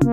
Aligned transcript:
Good 0.00 0.08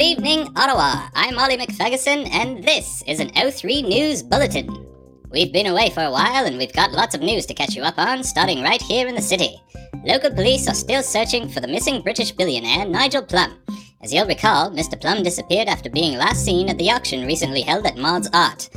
evening, 0.00 0.48
Ottawa. 0.56 1.10
I'm 1.14 1.38
Ollie 1.38 1.58
McFerguson, 1.58 2.26
and 2.32 2.64
this 2.64 3.04
is 3.06 3.20
an 3.20 3.28
O3 3.32 3.86
News 3.86 4.22
Bulletin. 4.22 4.86
We've 5.30 5.52
been 5.52 5.66
away 5.66 5.90
for 5.90 6.02
a 6.02 6.10
while, 6.10 6.46
and 6.46 6.56
we've 6.56 6.72
got 6.72 6.92
lots 6.92 7.14
of 7.14 7.20
news 7.20 7.44
to 7.46 7.54
catch 7.54 7.76
you 7.76 7.82
up 7.82 7.98
on, 7.98 8.24
starting 8.24 8.62
right 8.62 8.80
here 8.80 9.08
in 9.08 9.14
the 9.14 9.20
city. 9.20 9.62
Local 10.06 10.30
police 10.30 10.66
are 10.68 10.74
still 10.74 11.02
searching 11.02 11.50
for 11.50 11.60
the 11.60 11.68
missing 11.68 12.00
British 12.00 12.32
billionaire 12.32 12.86
Nigel 12.86 13.22
Plum. 13.22 13.58
As 14.02 14.10
you'll 14.10 14.26
recall, 14.26 14.70
Mr. 14.70 14.98
Plum 14.98 15.22
disappeared 15.22 15.68
after 15.68 15.90
being 15.90 16.16
last 16.16 16.46
seen 16.46 16.70
at 16.70 16.78
the 16.78 16.90
auction 16.90 17.26
recently 17.26 17.60
held 17.60 17.84
at 17.84 17.98
Maud's 17.98 18.30
Art. 18.32 18.70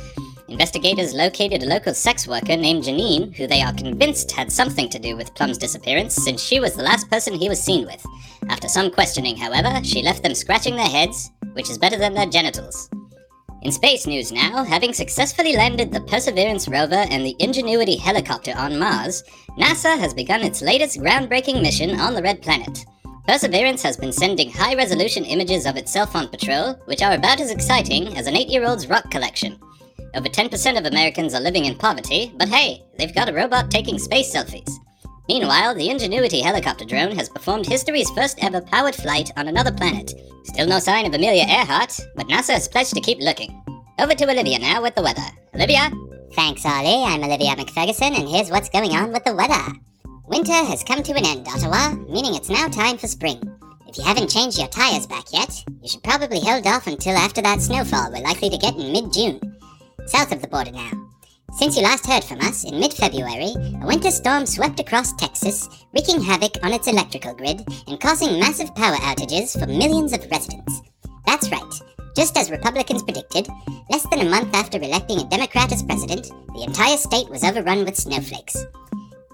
Investigators 0.48 1.12
located 1.12 1.64
a 1.64 1.66
local 1.66 1.92
sex 1.92 2.28
worker 2.28 2.56
named 2.56 2.84
Janine, 2.84 3.34
who 3.34 3.48
they 3.48 3.62
are 3.62 3.72
convinced 3.72 4.30
had 4.30 4.52
something 4.52 4.88
to 4.90 4.98
do 4.98 5.16
with 5.16 5.34
Plum's 5.34 5.58
disappearance 5.58 6.14
since 6.14 6.40
she 6.40 6.60
was 6.60 6.74
the 6.74 6.84
last 6.84 7.10
person 7.10 7.34
he 7.34 7.48
was 7.48 7.60
seen 7.60 7.84
with. 7.84 8.04
After 8.48 8.68
some 8.68 8.92
questioning, 8.92 9.36
however, 9.36 9.82
she 9.82 10.02
left 10.02 10.22
them 10.22 10.36
scratching 10.36 10.76
their 10.76 10.86
heads, 10.86 11.32
which 11.54 11.68
is 11.68 11.78
better 11.78 11.98
than 11.98 12.14
their 12.14 12.26
genitals. 12.26 12.88
In 13.62 13.72
space 13.72 14.06
news 14.06 14.30
now, 14.30 14.62
having 14.62 14.92
successfully 14.92 15.56
landed 15.56 15.90
the 15.90 16.02
Perseverance 16.02 16.68
rover 16.68 16.94
and 17.10 17.26
the 17.26 17.34
Ingenuity 17.40 17.96
helicopter 17.96 18.52
on 18.56 18.78
Mars, 18.78 19.24
NASA 19.58 19.98
has 19.98 20.14
begun 20.14 20.42
its 20.42 20.62
latest 20.62 21.00
groundbreaking 21.00 21.60
mission 21.60 21.98
on 21.98 22.14
the 22.14 22.22
Red 22.22 22.40
Planet. 22.40 22.84
Perseverance 23.26 23.82
has 23.82 23.96
been 23.96 24.12
sending 24.12 24.52
high 24.52 24.76
resolution 24.76 25.24
images 25.24 25.66
of 25.66 25.76
itself 25.76 26.14
on 26.14 26.28
patrol, 26.28 26.74
which 26.84 27.02
are 27.02 27.14
about 27.14 27.40
as 27.40 27.50
exciting 27.50 28.16
as 28.16 28.28
an 28.28 28.36
8 28.36 28.48
year 28.48 28.64
old's 28.64 28.86
rock 28.86 29.10
collection. 29.10 29.58
Over 30.16 30.30
10% 30.30 30.78
of 30.78 30.86
Americans 30.86 31.34
are 31.34 31.42
living 31.42 31.66
in 31.66 31.76
poverty, 31.76 32.32
but 32.38 32.48
hey, 32.48 32.82
they've 32.96 33.14
got 33.14 33.28
a 33.28 33.34
robot 33.34 33.70
taking 33.70 33.98
space 33.98 34.34
selfies. 34.34 34.70
Meanwhile, 35.28 35.74
the 35.74 35.90
Ingenuity 35.90 36.40
helicopter 36.40 36.86
drone 36.86 37.14
has 37.16 37.28
performed 37.28 37.66
history's 37.66 38.08
first 38.12 38.42
ever 38.42 38.62
powered 38.62 38.94
flight 38.94 39.30
on 39.36 39.48
another 39.48 39.72
planet. 39.72 40.14
Still 40.44 40.68
no 40.68 40.78
sign 40.78 41.04
of 41.04 41.12
Amelia 41.12 41.44
Earhart, 41.44 42.00
but 42.14 42.28
NASA 42.28 42.54
has 42.54 42.66
pledged 42.66 42.94
to 42.94 43.00
keep 43.02 43.18
looking. 43.18 43.62
Over 43.98 44.14
to 44.14 44.30
Olivia 44.30 44.58
now 44.58 44.80
with 44.80 44.94
the 44.94 45.02
weather. 45.02 45.20
Olivia? 45.54 45.90
Thanks, 46.32 46.64
Ollie. 46.64 47.04
I'm 47.04 47.22
Olivia 47.22 47.54
McFerguson, 47.54 48.18
and 48.18 48.26
here's 48.26 48.50
what's 48.50 48.70
going 48.70 48.92
on 48.92 49.12
with 49.12 49.24
the 49.24 49.34
weather. 49.34 49.78
Winter 50.28 50.64
has 50.64 50.82
come 50.82 51.02
to 51.02 51.12
an 51.12 51.26
end, 51.26 51.46
Ottawa, 51.46 51.94
meaning 52.08 52.34
it's 52.34 52.48
now 52.48 52.68
time 52.68 52.96
for 52.96 53.06
spring. 53.06 53.42
If 53.86 53.98
you 53.98 54.04
haven't 54.04 54.30
changed 54.30 54.58
your 54.58 54.68
tires 54.68 55.06
back 55.06 55.26
yet, 55.30 55.62
you 55.82 55.88
should 55.90 56.02
probably 56.02 56.40
hold 56.40 56.66
off 56.66 56.86
until 56.86 57.16
after 57.16 57.42
that 57.42 57.60
snowfall 57.60 58.10
we're 58.10 58.22
likely 58.22 58.48
to 58.48 58.56
get 58.56 58.76
in 58.76 58.92
mid 58.92 59.12
June 59.12 59.55
south 60.06 60.32
of 60.32 60.40
the 60.40 60.48
border 60.48 60.72
now. 60.72 60.90
Since 61.58 61.76
you 61.76 61.82
last 61.82 62.06
heard 62.06 62.24
from 62.24 62.40
us 62.40 62.64
in 62.64 62.78
mid 62.78 62.92
February, 62.92 63.52
a 63.80 63.86
winter 63.86 64.10
storm 64.10 64.46
swept 64.46 64.80
across 64.80 65.12
Texas, 65.14 65.68
wreaking 65.94 66.20
havoc 66.20 66.52
on 66.62 66.72
its 66.72 66.86
electrical 66.86 67.34
grid 67.34 67.64
and 67.86 68.00
causing 68.00 68.38
massive 68.38 68.74
power 68.74 68.96
outages 68.96 69.58
for 69.58 69.66
millions 69.66 70.12
of 70.12 70.30
residents. 70.30 70.82
That's 71.24 71.50
right. 71.50 71.74
Just 72.16 72.36
as 72.36 72.50
Republicans 72.50 73.02
predicted, 73.02 73.46
less 73.90 74.06
than 74.10 74.20
a 74.20 74.30
month 74.30 74.54
after 74.54 74.78
electing 74.78 75.18
a 75.18 75.28
Democrat 75.28 75.72
as 75.72 75.82
president, 75.82 76.30
the 76.54 76.64
entire 76.66 76.96
state 76.96 77.28
was 77.28 77.44
overrun 77.44 77.84
with 77.84 77.96
snowflakes. 77.96 78.66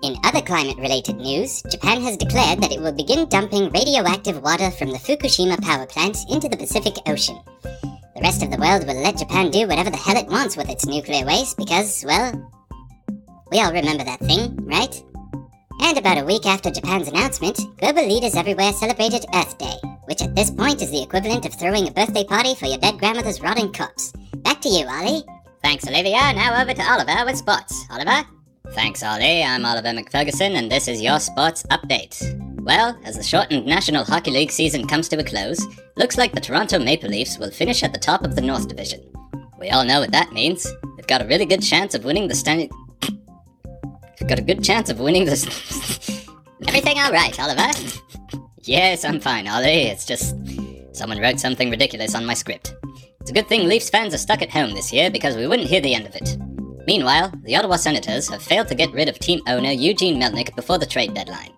In 0.03 0.17
other 0.25 0.43
climate 0.43 0.79
related 0.79 1.17
news, 1.17 1.63
Japan 1.71 2.03
has 2.03 2.17
declared 2.17 2.61
that 2.61 2.73
it 2.73 2.81
will 2.81 2.93
begin 2.93 3.29
dumping 3.29 3.71
radioactive 3.71 4.43
water 4.43 4.73
from 4.73 4.91
the 4.91 4.99
Fukushima 4.99 5.63
power 5.63 5.87
plant 5.87 6.17
into 6.29 6.49
the 6.49 6.57
Pacific 6.57 6.95
Ocean. 7.07 7.39
The 7.73 8.21
rest 8.21 8.43
of 8.43 8.51
the 8.51 8.59
world 8.59 8.85
will 8.85 9.01
let 9.01 9.17
Japan 9.17 9.53
do 9.53 9.69
whatever 9.69 9.91
the 9.91 9.97
hell 9.97 10.17
it 10.17 10.27
wants 10.27 10.57
with 10.57 10.69
its 10.69 10.87
nuclear 10.87 11.25
waste 11.25 11.57
because, 11.57 12.05
well, 12.05 12.33
we 13.53 13.61
all 13.61 13.73
remember 13.73 14.03
that 14.03 14.19
thing, 14.19 14.57
right? 14.67 14.93
And 15.81 15.97
about 15.97 16.19
a 16.19 16.25
week 16.25 16.47
after 16.47 16.73
Japan's 16.73 17.07
announcement, 17.07 17.61
global 17.79 18.05
leaders 18.05 18.35
everywhere 18.35 18.73
celebrated 18.73 19.25
Earth 19.35 19.57
Day, 19.57 19.77
which 20.07 20.21
at 20.21 20.35
this 20.35 20.51
point 20.51 20.83
is 20.83 20.91
the 20.91 21.03
equivalent 21.03 21.47
of 21.47 21.55
throwing 21.55 21.87
a 21.87 21.93
birthday 21.93 22.25
party 22.25 22.57
for 22.57 22.67
your 22.67 22.79
dead 22.79 22.99
grandmother's 22.99 23.41
rotting 23.41 23.73
corpse. 23.73 24.13
Back 24.39 24.61
to 24.63 24.69
you, 24.69 24.85
Ollie. 24.85 25.23
Thanks, 25.63 25.87
Olivia. 25.87 26.33
Now 26.35 26.61
over 26.61 26.75
to 26.75 26.83
Oliver 26.91 27.25
with 27.25 27.37
sports. 27.37 27.87
Oliver? 27.89 28.27
Thanks, 28.75 29.03
Ollie. 29.03 29.45
I'm 29.45 29.67
Oliver 29.67 29.89
McFerguson, 29.89 30.57
and 30.57 30.73
this 30.73 30.89
is 30.89 31.03
your 31.03 31.21
sports 31.21 31.63
update. 31.65 32.19
Well, 32.63 32.99
as 33.05 33.19
the 33.19 33.23
shortened 33.23 33.67
National 33.67 34.03
Hockey 34.03 34.31
League 34.31 34.51
season 34.51 34.87
comes 34.87 35.11
to 35.11 35.19
a 35.19 35.23
close, 35.23 35.63
looks 35.97 36.17
like 36.17 36.33
the 36.33 36.41
Toronto 36.41 36.79
Maple 36.79 37.11
Leafs 37.11 37.37
will 37.39 37.51
finish 37.51 37.83
at 37.83 37.93
the 37.93 37.99
top 37.99 38.25
of 38.25 38.35
the 38.35 38.41
North 38.41 38.69
Division. 38.69 39.03
We 39.61 39.69
all 39.69 39.85
know 39.85 40.01
what 40.01 40.13
that 40.13 40.33
means. 40.33 40.67
They've 40.97 41.07
got 41.07 41.21
a 41.21 41.27
really 41.27 41.45
good 41.45 41.63
chance 41.63 41.95
of 41.95 42.07
winning 42.07 42.29
the 42.29 42.35
Stanley. 42.35 42.71
They've 44.19 44.29
got 44.29 44.39
a 44.39 44.43
good 44.43 44.65
chance 44.65 44.89
of 44.89 45.01
winning 45.01 45.27
this. 45.27 45.45
Everything 46.67 46.99
all 46.99 47.13
right, 47.13 47.39
Oliver? 47.39 47.71
yes, 48.63 49.05
I'm 49.05 49.21
fine, 49.21 49.49
Ollie. 49.49 49.83
It's 49.83 50.07
just 50.07 50.35
someone 50.93 51.21
wrote 51.21 51.41
something 51.41 51.69
ridiculous 51.69 52.15
on 52.15 52.25
my 52.25 52.35
script. 52.35 52.75
It's 53.21 53.31
a 53.31 53.35
good 53.35 53.49
thing 53.49 53.69
Leafs 53.69 53.91
fans 53.91 54.15
are 54.15 54.19
stuck 54.19 54.41
at 54.41 54.51
home 54.51 54.71
this 54.71 54.95
year 54.95 55.11
because 55.11 55.37
we 55.37 55.47
wouldn't 55.47 55.69
hear 55.69 55.83
the 55.83 55.95
end 55.95 56.07
of 56.07 56.17
it. 56.17 56.39
Meanwhile, 56.93 57.33
the 57.45 57.57
Ottawa 57.57 57.77
Senators 57.77 58.29
have 58.29 58.43
failed 58.43 58.69
to 58.69 58.75
get 58.75 58.93
rid 58.93 59.09
of 59.09 59.19
team 59.19 59.41
owner 59.47 59.71
Eugene 59.71 60.21
Melnyk 60.21 60.55
before 60.55 60.77
the 60.77 60.85
trade 60.85 61.15
deadline. 61.15 61.55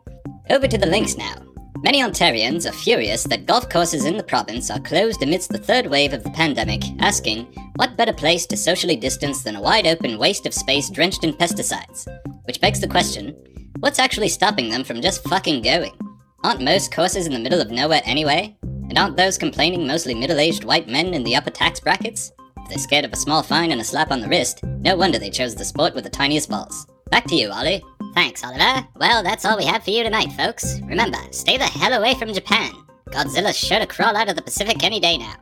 Over 0.48 0.68
to 0.68 0.78
the 0.78 0.86
links 0.86 1.16
now. 1.16 1.34
Many 1.82 2.02
Ontarians 2.02 2.70
are 2.70 2.72
furious 2.72 3.24
that 3.24 3.44
golf 3.44 3.68
courses 3.68 4.04
in 4.04 4.16
the 4.16 4.22
province 4.22 4.70
are 4.70 4.78
closed 4.78 5.24
amidst 5.24 5.50
the 5.50 5.58
third 5.58 5.88
wave 5.88 6.12
of 6.12 6.22
the 6.22 6.30
pandemic, 6.30 6.84
asking, 7.00 7.52
what 7.74 7.96
better 7.96 8.12
place 8.12 8.46
to 8.46 8.56
socially 8.56 8.94
distance 8.94 9.42
than 9.42 9.56
a 9.56 9.60
wide 9.60 9.88
open 9.88 10.20
waste 10.20 10.46
of 10.46 10.54
space 10.54 10.88
drenched 10.88 11.24
in 11.24 11.32
pesticides? 11.32 12.06
Which 12.44 12.60
begs 12.60 12.80
the 12.80 12.86
question, 12.86 13.34
what's 13.80 13.98
actually 13.98 14.28
stopping 14.28 14.68
them 14.68 14.84
from 14.84 15.02
just 15.02 15.24
fucking 15.24 15.62
going? 15.62 15.98
Aren't 16.44 16.60
most 16.60 16.94
courses 16.94 17.26
in 17.26 17.32
the 17.32 17.40
middle 17.40 17.60
of 17.60 17.72
nowhere 17.72 18.02
anyway? 18.04 18.56
And 18.62 18.96
aren't 18.96 19.16
those 19.16 19.36
complaining 19.36 19.84
mostly 19.84 20.14
middle 20.14 20.38
aged 20.38 20.62
white 20.62 20.86
men 20.86 21.12
in 21.12 21.24
the 21.24 21.34
upper 21.34 21.50
tax 21.50 21.80
brackets? 21.80 22.30
If 22.58 22.68
they're 22.68 22.78
scared 22.78 23.04
of 23.04 23.12
a 23.12 23.16
small 23.16 23.42
fine 23.42 23.72
and 23.72 23.80
a 23.80 23.84
slap 23.84 24.12
on 24.12 24.20
the 24.20 24.28
wrist, 24.28 24.62
no 24.84 24.96
wonder 24.96 25.18
they 25.18 25.30
chose 25.30 25.54
the 25.54 25.64
sport 25.64 25.94
with 25.94 26.04
the 26.04 26.10
tiniest 26.10 26.50
balls. 26.50 26.86
Back 27.10 27.24
to 27.26 27.34
you, 27.34 27.50
Ollie. 27.50 27.82
Thanks, 28.14 28.44
Oliver. 28.44 28.86
Well, 28.96 29.22
that's 29.22 29.44
all 29.44 29.56
we 29.56 29.64
have 29.64 29.82
for 29.82 29.90
you 29.90 30.02
tonight, 30.02 30.32
folks. 30.32 30.78
Remember, 30.84 31.18
stay 31.30 31.56
the 31.56 31.64
hell 31.64 31.94
away 31.94 32.14
from 32.14 32.32
Japan. 32.32 32.72
Godzilla's 33.08 33.56
sure 33.56 33.78
to 33.78 33.86
crawl 33.86 34.16
out 34.16 34.28
of 34.28 34.36
the 34.36 34.42
Pacific 34.42 34.84
any 34.84 35.00
day 35.00 35.16
now. 35.16 35.34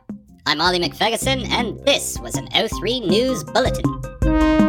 I'm 0.45 0.61
Ollie 0.61 0.79
McFerguson, 0.79 1.47
and 1.49 1.79
this 1.85 2.17
was 2.19 2.35
an 2.35 2.47
O3 2.49 3.07
News 3.07 3.43
Bulletin. 3.43 4.62